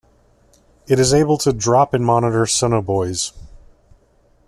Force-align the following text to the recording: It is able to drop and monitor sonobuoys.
It 0.87 0.97
is 0.99 1.13
able 1.13 1.37
to 1.37 1.53
drop 1.53 1.93
and 1.93 2.03
monitor 2.03 2.45
sonobuoys. 2.45 3.33